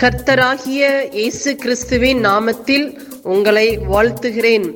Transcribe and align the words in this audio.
கர்த்தராகிய 0.00 0.82
இயேசு 1.18 1.50
கிறிஸ்துவின் 1.62 2.18
நாமத்தில் 2.26 2.84
உங்களை 3.34 3.66
வாழ்த்துகிறேன். 3.92 4.66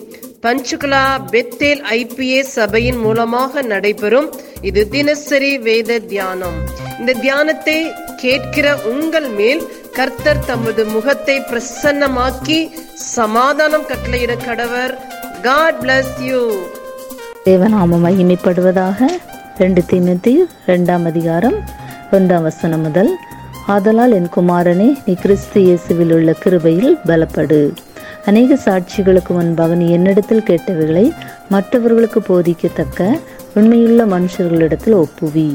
பஞ்சுகுலா 0.44 1.02
பெத்தேல் 1.32 1.82
ஐபிஏ 1.96 2.40
சபையின் 2.54 3.00
மூலமாக 3.04 3.62
நடைபெறும் 3.72 4.28
இது 4.68 4.82
தினசரி 4.94 5.52
வேத 5.66 5.98
தியானம். 6.12 6.56
இந்த 7.00 7.12
தியானத்தை 7.24 7.76
கேட்கிற 8.22 8.66
உங்கள் 8.92 9.28
மேல் 9.38 9.62
கர்த்தர் 9.98 10.44
தமது 10.50 10.84
முகத்தை 10.94 11.36
பிரசன்னமாக்கி 11.50 12.58
சமாதானம் 13.14 13.88
கட்டளையிட 13.90 14.36
கடவர். 14.48 14.94
காட் 15.48 15.80
பிளஸ் 15.82 16.14
யூ 16.28 16.42
தேவநாமம் 17.48 18.04
மகிமைப்படுவதாக 18.06 19.10
ரெண்டு 19.62 19.82
தீமத்தி 19.92 20.34
ரெண்டாம் 20.70 21.06
அதிகாரம் 21.12 21.58
ஒன்றாம் 22.16 22.46
வசனம் 22.48 22.86
முதல் 22.86 23.10
ஆதலால் 23.72 24.14
என் 24.18 24.30
குமாரனே 24.34 24.86
நீ 25.06 25.12
கிறிஸ்து 25.22 25.58
இயேசுவில் 25.66 26.12
உள்ள 26.16 26.30
கிருபையில் 26.42 26.92
பலப்படு. 27.08 27.58
அநேக 28.28 28.56
சாட்சிகளுக்கு 28.64 29.32
முன்பாக 29.36 29.74
நீ 29.80 29.86
என்னிடத்தில் 29.96 30.46
கேட்டவைகளை 30.48 31.04
மற்றவர்களுக்கு 31.54 32.20
போதிக்கத்தக்க 32.28 33.08
உண்மையுள்ள 33.58 34.04
மனுஷர்களிடத்தில் 34.14 34.96
ஒப்புவி. 35.02 35.48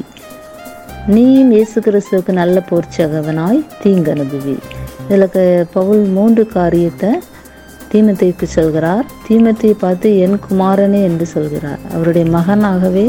நீயும் 1.13 1.51
இயேசு 1.55 1.77
கிறிஸ்துவுக்கு 1.87 2.33
நல்ல 2.41 2.63
போர்ச்சகவனாய் 2.69 3.61
தீங்கு 3.81 4.11
அனுபவி. 4.15 4.55
இதில் 5.07 5.27
பவுல் 5.77 6.03
மூன்று 6.17 6.45
காரியத்தை 6.57 7.11
தீமத்தைக்கு 7.93 8.47
சொல்கிறார். 8.57 9.05
தீமத்தையை 9.27 9.77
பார்த்து 9.85 10.11
என் 10.27 10.37
குமாரனே 10.45 11.01
என்று 11.09 11.27
சொல்கிறார். 11.35 11.81
அவருடைய 11.95 12.27
மகனாகவே 12.37 13.07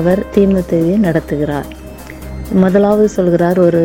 அவர் 0.00 0.22
தீமத்தையை 0.36 0.96
நடத்துகிறார். 1.08 1.68
முதலாவது 2.64 3.08
சொல்கிறார் 3.18 3.58
ஒரு 3.66 3.82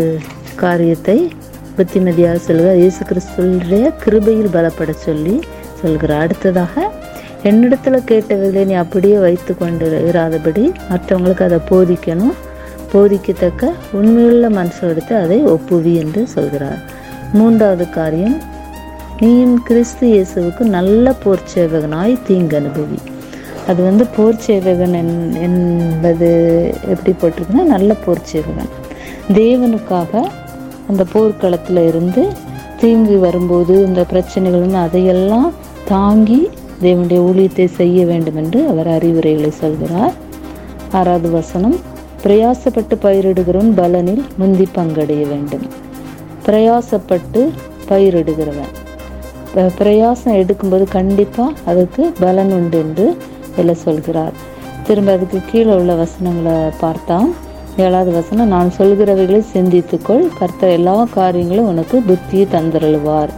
காரியத்தை 0.56 1.32
புத்திமதியாக 1.78 2.36
சொல்கிறார் 2.36 2.76
இயேசு 2.76 3.06
கிறிஸ்துடைய 3.06 3.94
கிருபையில் 4.06 4.50
பலப்பட 4.54 4.90
சொல்லி 4.90 5.40
சொல்கிறார். 5.82 6.22
அடுத்ததாக 6.22 6.92
என்னிடத்தில் 7.44 8.04
கேட்டவர்களை 8.08 8.66
நீ 8.66 8.74
அப்படியே 8.74 9.18
வைத்து 9.18 9.58
கொண்டு 9.58 10.12
இராதபடி 10.14 10.72
மற்றவங்களுக்கு 10.90 11.42
அதை 11.42 11.58
போதிக்கணும். 11.70 12.34
போதிக்கத்தக்க 12.94 13.72
உண்மையுள்ள 13.92 14.50
மனசு 14.50 14.88
எடுத்து 14.88 15.16
அதை 15.16 15.46
ஒப்புவி 15.46 15.96
என்று 15.96 16.28
சொல்கிறார். 16.28 16.78
மூன்றாவது 17.34 17.90
காரியம் 17.90 18.42
நீயும் 19.20 19.64
கிறிஸ்து 19.64 20.08
இயேசுவுக்கு 20.08 20.60
நல்ல 20.60 21.14
போர் 21.14 21.40
சேவகனாய் 21.56 22.20
தீங்கு 22.28 22.60
அனுபவி. 22.60 22.98
அது 23.68 23.84
வந்து 23.84 24.06
போர் 24.06 24.38
சேவகன் 24.38 24.94
என்- 24.94 25.42
என்பது 25.42 26.30
எப்படி 26.88 27.16
போட்டிருக்குன்னா 27.22 27.64
நல்ல 27.64 27.94
போர் 27.94 28.22
சேவகன். 28.22 28.70
தேவனுக்காக 29.34 30.30
அந்த 30.90 31.04
போர்க்களத்தில் 31.14 31.82
இருந்து 31.88 32.24
தீங்கு 32.80 33.20
வரும்போது 33.20 33.74
இந்த 33.86 34.02
பிரச்சனைகள் 34.04 34.82
அதையெல்லாம் 34.86 35.52
தாங்கி 35.86 36.50
தேவனுடைய 36.82 37.20
ஊழியத்தை 37.30 37.66
செய்ய 37.80 38.06
வேண்டும் 38.06 38.36
என்று 38.36 38.60
அவர் 38.68 38.88
அறிவுரைகளை 38.88 39.52
சொல்கிறார். 39.52 40.14
ஆறாவது 40.92 41.30
வசனம் 41.30 41.76
பிரயாசப்பட்டு 42.24 42.96
பயிரிடுகிறவன் 43.02 43.72
பலனில் 43.82 44.24
முந்தி 44.38 44.68
பங்கடைய 44.76 45.24
வேண்டும். 45.30 45.66
பிரயாசப்பட்டு 46.46 47.42
பயிரிடுகிறவன். 47.90 48.74
பிரயாசம் 49.80 50.38
எடுக்கும்போது 50.42 50.86
கண்டிப்பாக 50.98 51.52
அதுக்கு 51.66 52.04
பலன் 52.20 52.52
உண்டு 52.52 52.80
என்று 52.84 53.76
சொல்கிறார். 53.86 54.36
திரும்ப 54.88 55.12
அதுக்கு 55.12 55.40
கீழே 55.52 55.74
உள்ள 55.80 55.94
வசனங்களை 55.96 56.56
பார்த்தா 56.82 57.18
ஏழாவது 57.78 58.12
வசனம் 58.12 58.48
நான் 58.48 58.72
சொல்கிறவைகளை 58.78 59.40
சிந்தித்துக்கொள் 59.54 60.28
கர்த்தர் 60.40 60.70
எல்லா 60.70 61.08
காரியங்களும் 61.14 61.66
உனக்கு 61.66 62.02
புத்தியை 62.08 62.44
தந்தருளுவார். 62.52 63.32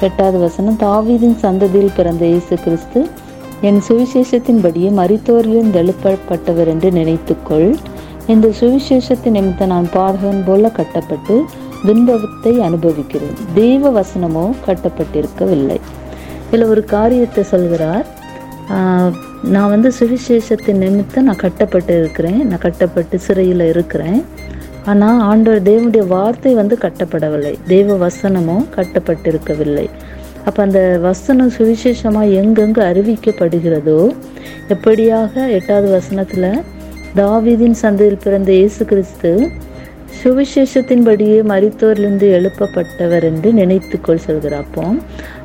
எட்டாவது 0.00 0.38
வசனம் 0.38 0.76
தாவீதின் 0.80 1.36
சந்ததியில் 1.42 1.96
பிறந்த 1.96 2.26
இயேசு 2.26 2.56
கிறிஸ்து 2.56 3.08
என் 3.60 3.80
சுவிசேஷத்தின்படியே 3.88 4.90
மறித்தோரிலும் 5.00 5.70
எழுப்பப்பட்டவர் 5.72 6.66
என்று 6.66 6.90
நினைத்துக்கொள். 6.90 7.74
இந்த 8.26 8.48
சுவிசேஷத்தின் 8.60 9.36
நிமித்த 9.38 9.66
நான் 9.66 9.88
பாதகன் 9.94 10.44
போல 10.46 10.68
கட்டப்பட்டு 10.68 11.44
துன்பத்தை 11.86 12.60
அனுபவிக்கிறேன். 12.60 13.36
தெய்வ 13.54 14.02
வசனமோ 14.02 14.50
கட்டப்பட்டிருக்கவில்லை. 14.66 15.80
இதில் 16.46 16.64
ஒரு 16.64 16.84
காரியத்தை 16.84 17.44
சொல்கிறார். 17.44 18.06
நான் 19.54 19.72
வந்து 19.74 19.92
சுவிசேஷத்தின் 19.98 20.82
நிமித்தம் 20.84 21.26
நான் 21.28 21.42
கட்டப்பட்டு 21.44 21.94
இருக்கிறேன். 22.00 22.40
நான் 22.48 22.64
கட்டப்பட்டு 22.66 23.18
சிறையில் 23.18 23.64
இருக்கிறேன். 23.72 24.20
ஆனால் 24.90 25.20
ஆண்டவர் 25.30 25.66
தேவனுடைய 25.68 26.04
வார்த்தை 26.06 26.54
வந்து 26.54 26.76
கட்டப்படவில்லை. 26.84 27.54
தெய்வ 27.72 27.96
வசனமும் 28.06 28.64
கட்டப்பட்டிருக்கவில்லை. 28.76 29.86
அப்போ 30.46 30.60
அந்த 30.62 30.80
வசனம் 31.08 31.52
சுவிசேஷமாக 31.58 32.32
எங்கெங்கு 32.40 32.82
அறிவிக்கப்படுகிறதோ 32.90 34.00
எப்படியாக 34.74 35.32
எட்டாவது 35.58 35.88
வசனத்தில் 35.98 36.50
தாவீதின் 37.20 37.78
சந்தையில் 37.82 38.22
பிறந்த 38.24 38.50
இயேசு 38.52 38.82
கிறிஸ்து 38.84 39.30
சுவிசேஷத்தின்படியே 40.24 41.38
மறித்தோர்லேருந்து 41.50 42.26
எழுப்பப்பட்டவர் 42.36 43.24
என்று 43.28 43.48
நினைத்துக்கொள் 43.58 44.22
சொல்கிறார். 44.26 44.62
அப்போ 44.64 44.84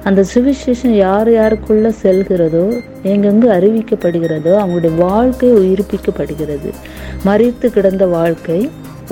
அந்த 0.07 0.21
சுவிசேஷம் 0.33 0.93
யார் 1.05 1.29
யாருக்குள்ள 1.29 1.87
செல்கிறதோ 2.03 2.63
எங்கெங்கு 3.11 3.47
அறிவிக்கப்படுகிறதோ 3.55 4.53
அவங்களுடைய 4.61 4.93
வாழ்க்கை 5.07 5.49
உயிர்ப்பிக்கப்படுகிறது. 5.61 6.69
மறித்து 7.27 7.69
கிடந்த 7.77 8.05
வாழ்க்கை 8.15 8.59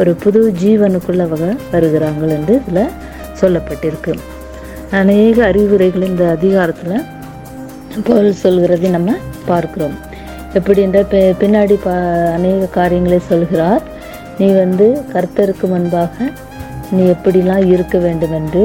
ஒரு 0.02 0.14
புது 0.24 0.42
ஜீவனுக்குள்ள 0.62 1.26
அவங்க 1.28 1.50
வருகிறாங்கள் 1.74 2.34
என்று 2.38 2.56
இதில் 2.62 2.94
சொல்லப்பட்டிருக்கு. 3.42 4.16
அநேக 5.02 5.38
அறிவுரைகள் 5.52 6.08
இந்த 6.12 6.26
அதிகாரத்தில் 6.38 7.06
பவுல் 8.08 8.32
சொல்கிறதை 8.44 8.90
நம்ம 8.98 9.18
பார்க்கிறோம். 9.52 9.96
எப்படி 10.58 10.82
என்றால் 10.88 11.36
பின்னாடி 11.44 11.78
பா 11.86 11.96
அநேக 12.38 12.72
காரியங்களை 12.80 13.22
சொல்கிறார். 13.32 13.84
நீ 14.40 14.48
வந்து 14.64 14.88
கர்த்தருக்கு 15.14 15.68
முன்பாக 15.74 16.16
நீ 16.96 17.04
எப்படிலாம் 17.14 17.66
இருக்க 17.74 17.98
வேண்டும் 18.06 18.36
என்று 18.40 18.64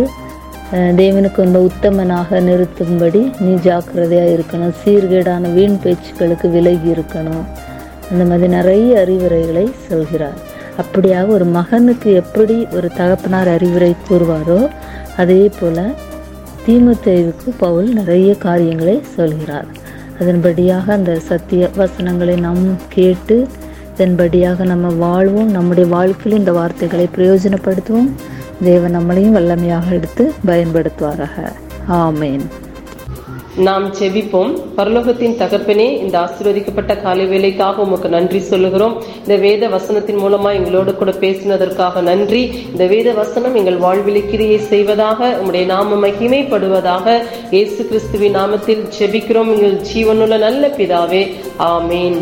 தேவனுக்கு 1.01 1.41
வந்து 1.45 1.61
உத்தமனாக 1.69 2.41
நிறுத்தும்படி 2.49 3.23
நீ 3.45 3.53
ஜாக்கிரதையாக 3.67 4.35
இருக்கணும். 4.37 4.75
சீர்கேடான 4.83 5.53
வீண் 5.57 5.77
பேச்சுக்களுக்கு 5.85 6.47
விலகி 6.51 6.89
இருக்கணும். 6.95 7.45
அந்த 8.11 8.23
மாதிரி 8.31 8.49
நிறைய 8.57 9.01
அறிவுரைகளை 9.01 9.67
சொல்கிறார். 9.89 10.39
அப்படியாக 10.83 11.35
ஒரு 11.37 11.47
மகனுக்கு 11.59 12.11
எப்படி 12.23 12.57
ஒரு 12.77 12.89
தகப்பனார் 12.99 13.51
அறிவுரை 13.57 13.93
கூறுவாரோ 14.09 14.61
அதே 15.23 15.43
போல் 15.59 15.85
தீமுத்தேவுக்கு 16.67 17.49
பவுல் 17.65 17.89
நிறைய 17.99 18.31
காரியங்களை 18.47 18.97
சொல்கிறார். 19.17 19.69
அதன்படியாக 20.21 20.87
அந்த 20.99 21.13
சத்திய 21.29 21.71
வசனங்களை 21.81 22.37
நாம் 22.47 22.65
கேட்டு 22.97 23.37
இதன்படியாக 23.99 24.65
நம்ம 24.65 24.89
வாழ்வோம். 24.89 25.51
நம்முடைய 25.51 25.89
வாழ்க்கையில் 25.91 26.39
இந்த 26.39 26.53
வார்த்தைகளை 26.53 27.09
பிரயோஜனப்படுத்துவோம். 27.17 28.11
தேவன் 28.63 28.97
நம்மளையும் 28.97 29.37
வல்லமையாக 29.37 29.91
எடுத்து 29.91 30.33
பயன்படுத்துவாராக. 30.47 31.53
ஆமேன். 31.89 32.41
நாம் 33.57 33.95
செவிப்போம் 33.95 34.61
பரலோகத்தின் 34.77 35.37
தகப்பனே 35.39 35.99
இந்த 35.99 36.19
ஆசீர்வதிக்கப்பட்ட 36.19 37.03
காலை 37.03 37.27
வேலைக்காக 37.27 37.83
உமக்கு 37.83 38.09
நன்றி 38.09 38.39
சொல்லுகிறோம். 38.39 39.03
இந்த 39.19 39.37
வேத 39.37 39.69
வசனத்தின் 39.69 40.19
மூலமா 40.19 40.53
எங்களோடு 40.53 40.95
கூட 40.95 41.11
பேசினதற்காக 41.11 42.01
நன்றி. 42.01 42.53
இந்த 42.71 42.87
வேத 42.87 43.13
வசனம் 43.13 43.55
எங்கள் 43.55 43.77
வாழ்வில் 43.77 44.31
கிரியை 44.31 44.59
செய்வதாக 44.59 45.31
உங்களுடைய 45.31 45.67
நாம 45.67 46.07
மகிமைப்படுவதாக 46.07 47.23
இயேசு 47.51 47.87
கிறிஸ்துவின் 47.87 48.37
நாமத்தில் 48.37 48.85
செபிக்கிறோம் 48.99 49.55
எங்கள் 49.55 49.81
ஜீவனுள்ள 49.95 50.39
நல்ல 50.39 50.69
பிதாவே. 50.69 51.33
ஆமேன். 51.59 52.21